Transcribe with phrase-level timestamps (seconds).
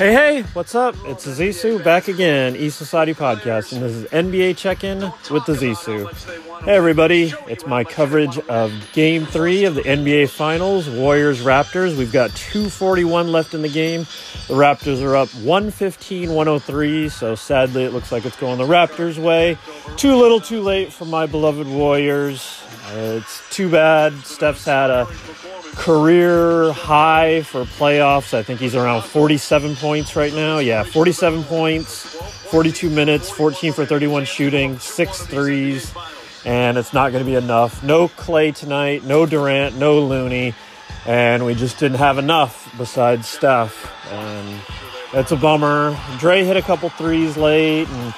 [0.00, 0.96] Hey, hey, what's up?
[1.04, 5.00] It's Zissou back again, East Society Podcast, and this is NBA Check In
[5.30, 6.10] with the Zissou.
[6.64, 11.98] Hey, everybody, it's my coverage of Game 3 of the NBA Finals, Warriors Raptors.
[11.98, 14.06] We've got 241 left in the game.
[14.48, 19.18] The Raptors are up 115 103, so sadly it looks like it's going the Raptors'
[19.18, 19.58] way.
[19.98, 22.62] Too little, too late for my beloved Warriors.
[22.86, 24.14] Uh, it's too bad.
[24.24, 25.06] Steph's had a
[25.76, 28.34] career high for playoffs.
[28.34, 30.58] I think he's around 47 points right now.
[30.58, 32.02] Yeah, 47 points,
[32.50, 35.92] 42 minutes, 14 for 31 shooting, six threes,
[36.44, 37.82] and it's not going to be enough.
[37.82, 40.54] No Clay tonight, no Durant, no Looney,
[41.06, 43.90] and we just didn't have enough besides Steph.
[44.12, 44.60] And
[45.12, 45.96] that's a bummer.
[46.18, 48.14] Dre hit a couple threes late, and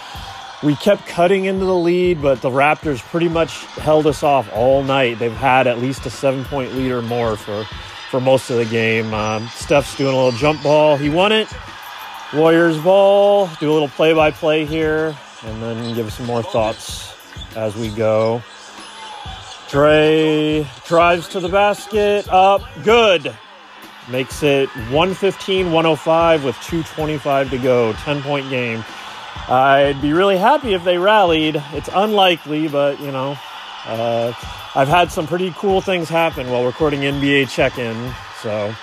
[0.63, 4.83] we kept cutting into the lead, but the Raptors pretty much held us off all
[4.83, 5.19] night.
[5.19, 7.65] They've had at least a seven point lead or more for,
[8.11, 9.13] for most of the game.
[9.13, 10.97] Um, Steph's doing a little jump ball.
[10.97, 11.49] He won it.
[12.33, 13.49] Warriors ball.
[13.59, 17.13] Do a little play by play here, and then give some more thoughts
[17.57, 18.43] as we go.
[19.69, 22.29] Dre drives to the basket.
[22.29, 22.63] Up.
[22.85, 23.35] Good.
[24.11, 27.93] Makes it 115 105 with 225 to go.
[27.95, 28.85] 10 point game.
[29.49, 31.63] I'd be really happy if they rallied.
[31.73, 33.37] It's unlikely, but you know,
[33.87, 34.33] uh,
[34.75, 38.75] I've had some pretty cool things happen while recording NBA check in, so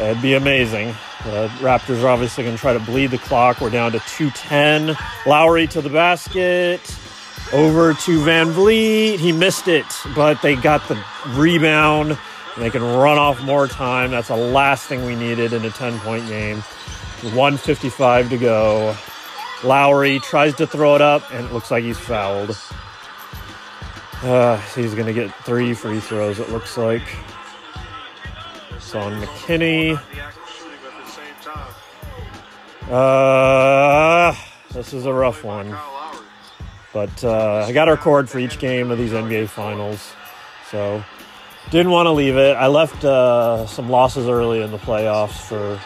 [0.00, 0.94] it'd be amazing.
[1.24, 3.60] The Raptors are obviously going to try to bleed the clock.
[3.60, 4.96] We're down to 210.
[5.26, 6.96] Lowry to the basket.
[7.52, 9.18] Over to Van Vleet.
[9.18, 12.10] He missed it, but they got the rebound
[12.58, 14.10] and they can run off more time.
[14.10, 16.58] That's the last thing we needed in a 10 point game.
[17.22, 18.96] 155 to go.
[19.64, 22.56] Lowry tries to throw it up, and it looks like he's fouled.
[24.22, 27.02] Uh, he's going to get three free throws, it looks like.
[28.72, 30.00] It's on McKinnie.
[32.90, 34.34] Uh,
[34.72, 35.76] this is a rough one.
[36.92, 40.12] But uh, I got our cord for each game of these NBA Finals.
[40.70, 41.04] So
[41.70, 42.56] didn't want to leave it.
[42.56, 45.80] I left uh, some losses early in the playoffs for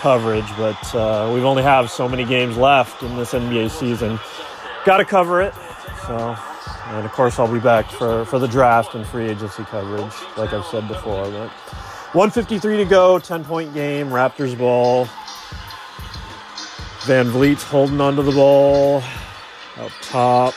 [0.00, 4.18] coverage, but uh, we've only have so many games left in this NBA season.
[4.84, 5.54] Got to cover it.
[6.06, 6.36] So,
[6.86, 10.52] and of course, I'll be back for, for the draft and free agency coverage, like
[10.52, 11.24] I've said before.
[11.24, 11.50] But
[12.12, 15.04] 153 to go, 10 point game, Raptors ball.
[17.04, 19.02] Van Vleet's holding onto the ball
[19.78, 20.54] up top.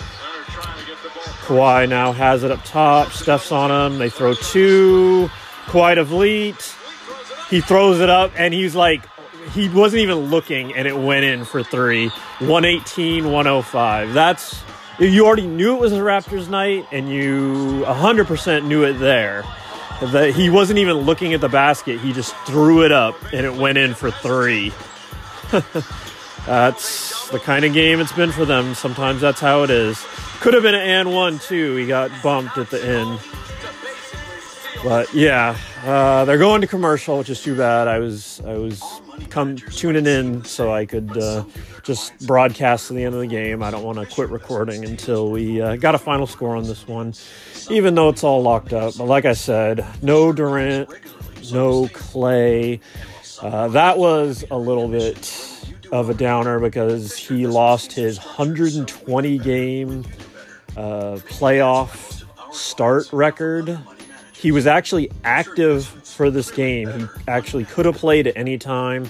[1.45, 3.11] Kawhi now has it up top.
[3.11, 3.99] Steph's on him.
[3.99, 5.29] They throw two.
[5.65, 6.79] Kawhi to Vleet.
[7.49, 9.03] He throws it up, and he's like
[9.51, 12.09] he wasn't even looking and it went in for three.
[12.39, 14.63] 118 105 that's
[14.99, 19.43] you already knew it was a raptors night and you 100% knew it there.
[20.01, 21.99] That he wasn't even looking at the basket.
[21.99, 24.71] He just threw it up and it went in for three.
[26.45, 28.75] That's the kind of game it's been for them.
[28.75, 30.03] Sometimes that's how it is.
[30.41, 31.75] Could have been an and one too.
[31.75, 33.19] He got bumped at the end
[34.83, 38.81] but yeah uh, they're going to commercial which is too bad i was i was
[39.29, 41.43] come tuning in so I could uh,
[41.83, 43.63] just broadcast to the end of the game.
[43.63, 46.87] I don't want to quit recording until we uh, got a final score on this
[46.87, 47.13] one,
[47.69, 48.95] even though it's all locked up.
[48.97, 50.89] But like I said, no Durant,
[51.51, 52.79] no Clay.
[53.41, 55.49] Uh, that was a little bit
[55.91, 60.05] of a downer because he lost his 120 game
[60.77, 62.23] uh, playoff
[62.53, 63.77] start record.
[64.43, 66.91] He was actually active for this game.
[66.91, 69.05] He actually could have played at any time.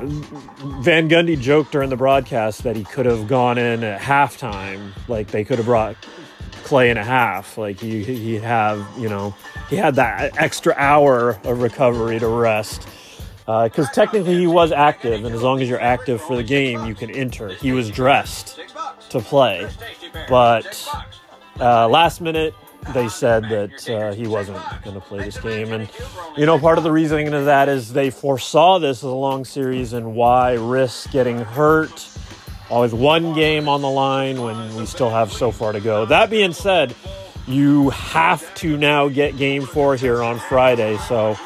[0.00, 4.90] Van Gundy joked during the broadcast that he could have gone in at halftime.
[5.06, 5.94] Like they could have brought
[6.64, 7.56] Clay in a half.
[7.56, 9.36] Like he he have you know
[9.70, 12.88] he had that extra hour of recovery to rest.
[13.46, 16.86] Because uh, technically he was active, and as long as you're active for the game,
[16.86, 17.50] you can enter.
[17.50, 18.58] He was dressed
[19.10, 19.68] to play,
[20.28, 20.88] but
[21.60, 22.54] uh, last minute
[22.92, 25.72] they said that uh, he wasn't going to play this game.
[25.72, 25.88] And,
[26.36, 29.44] you know, part of the reasoning of that is they foresaw this as a long
[29.44, 32.08] series and why risk getting hurt.
[32.70, 36.06] Always one game on the line when we still have so far to go.
[36.06, 36.94] That being said,
[37.46, 40.96] you have to now get game four here on Friday.
[41.08, 41.36] So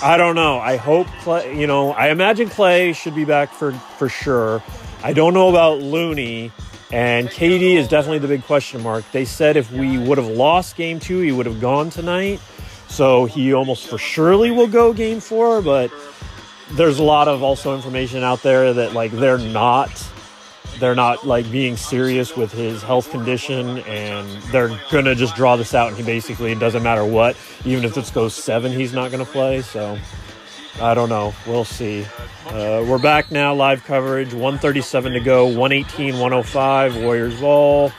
[0.00, 0.58] I don't know.
[0.58, 4.62] I hope Clay, you know, I imagine Clay should be back for, for sure.
[5.02, 6.52] I don't know about Looney.
[6.90, 9.04] And KD is definitely the big question mark.
[9.12, 12.40] They said if we would have lost game two, he would have gone tonight.
[12.88, 15.92] So he almost for surely will go game four, but
[16.72, 19.90] there's a lot of also information out there that like they're not
[20.78, 25.74] they're not like being serious with his health condition and they're gonna just draw this
[25.74, 29.10] out and he basically it doesn't matter what even if this goes seven he's not
[29.10, 29.98] gonna play so
[30.80, 31.34] I don't know.
[31.46, 32.06] We'll see.
[32.46, 34.32] Uh, we're back now, live coverage.
[34.32, 37.92] 137 to go, 118, 105, Warriors ball.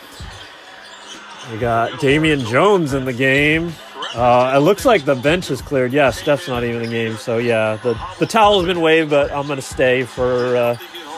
[1.52, 3.74] We got Damian Jones in the game.
[4.16, 5.92] Uh, it looks like the bench is cleared.
[5.92, 7.18] Yeah, Steph's not even in the game.
[7.18, 10.78] So, yeah, the, the towel's been waved, but I'm going to stay for uh,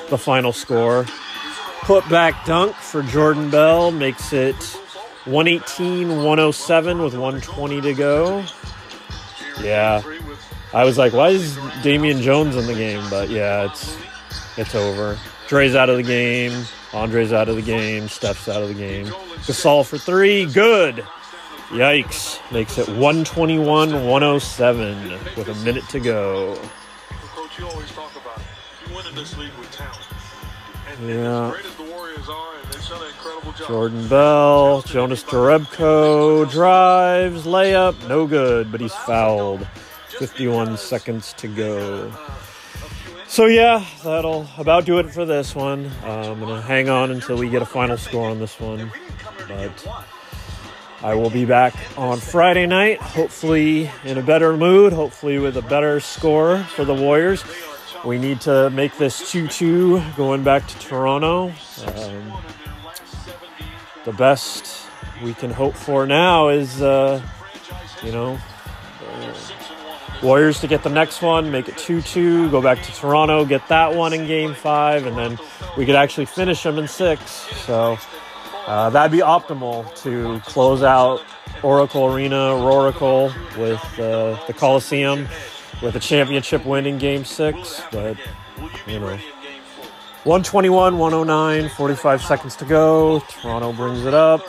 [0.09, 1.05] the final score.
[1.81, 4.55] Put back dunk for Jordan Bell makes it
[5.25, 8.43] 118 107 with 120 to go.
[9.61, 10.01] Yeah.
[10.73, 13.03] I was like, why is Damian Jones in the game?
[13.09, 13.97] But yeah, it's
[14.57, 15.17] it's over.
[15.47, 16.65] Dre's out of the game.
[16.93, 18.07] Andre's out of the game.
[18.07, 19.07] Steph's out of the game.
[19.47, 20.45] Gasol for three.
[20.45, 21.05] Good.
[21.69, 22.39] Yikes.
[22.51, 26.55] Makes it 121 107 with a minute to go.
[27.33, 28.89] Coach, you always talk about it.
[28.89, 29.97] You win in this league with talent.
[30.99, 31.45] And, Yeah.
[31.47, 33.67] as great as the Warriors are, and they've done an incredible job.
[33.67, 39.65] Jordan Bell, Jonas Jerebko drives, layup, no good, but he's fouled.
[40.21, 42.13] 51 seconds to go.
[43.25, 45.87] So yeah, that'll about do it for this one.
[46.03, 48.91] Uh, I'm gonna hang on until we get a final score on this one,
[49.47, 50.05] but
[51.01, 55.63] I will be back on Friday night, hopefully in a better mood, hopefully with a
[55.63, 57.43] better score for the Warriors.
[58.05, 61.51] We need to make this 2-2 going back to Toronto.
[61.87, 62.33] Um,
[64.05, 64.85] the best
[65.23, 67.23] we can hope for now is, uh,
[68.03, 68.37] you know,
[70.23, 73.67] Warriors to get the next one, make it 2 2, go back to Toronto, get
[73.69, 75.39] that one in game five, and then
[75.75, 77.31] we could actually finish them in six.
[77.65, 77.97] So
[78.67, 81.23] uh, that'd be optimal to close out
[81.63, 85.27] Oracle Arena, Roracle with uh, the Coliseum
[85.81, 87.81] with a championship win in game six.
[87.91, 88.15] But,
[88.85, 89.17] you know.
[90.23, 93.21] 121, 109, 45 seconds to go.
[93.21, 94.45] Toronto brings it up.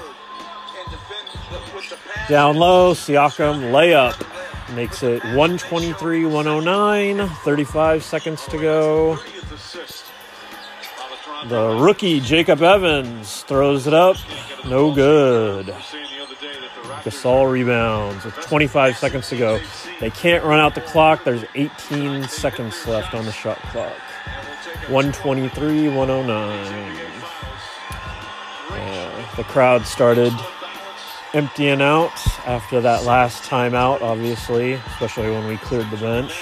[2.28, 4.31] Down low, Siakam layup
[4.70, 9.18] makes it 123, 109, 35 seconds to go.
[11.48, 14.16] The rookie Jacob Evans throws it up,
[14.64, 15.74] no good.
[17.02, 19.60] Gasol rebounds with 25 seconds to go.
[19.98, 21.24] They can't run out the clock.
[21.24, 23.96] There's 18 seconds left on the shot clock.
[24.88, 26.96] 123, 109.
[28.70, 30.32] Uh, the crowd started
[31.34, 32.12] emptying out
[32.46, 36.32] after that last timeout, obviously, especially when we cleared the bench.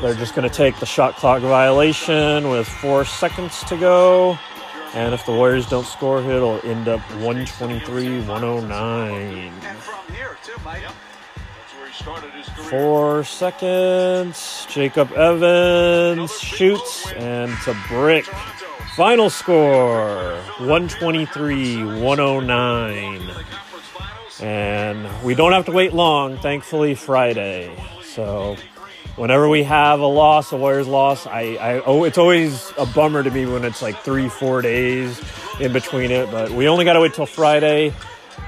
[0.00, 4.38] They're just going to take the shot clock violation with four seconds to go.
[4.94, 9.52] And if the Warriors don't score, it'll end up 123 109.
[12.70, 14.66] Four seconds.
[14.70, 18.24] Jacob Evans shoots, and a brick.
[18.96, 23.30] Final score 123 109.
[24.40, 27.74] And we don't have to wait long, thankfully, Friday.
[28.02, 28.56] So
[29.16, 33.22] whenever we have a loss, a Warriors loss, I, I oh, it's always a bummer
[33.22, 35.20] to me when it's like three, four days
[35.60, 36.30] in between it.
[36.30, 37.94] But we only got to wait till Friday,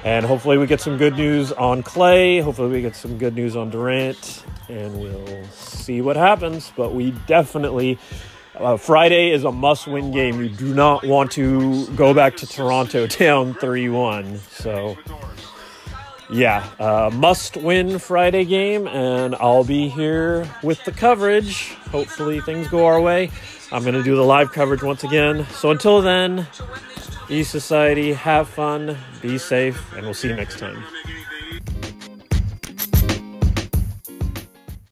[0.04, 2.40] and hopefully we get some good news on Clay.
[2.40, 6.72] Hopefully we get some good news on Durant, and we'll see what happens.
[6.76, 7.98] But we definitely.
[8.54, 10.40] Uh, Friday is a must-win game.
[10.40, 14.38] You do not want to go back to Toronto down three-one.
[14.50, 14.98] So,
[16.30, 21.74] yeah, uh, must-win Friday game, and I'll be here with the coverage.
[21.90, 23.30] Hopefully, things go our way.
[23.72, 25.46] I'm going to do the live coverage once again.
[25.52, 26.46] So until then,
[27.28, 30.82] E Society, have fun, be safe, and we'll see you next time.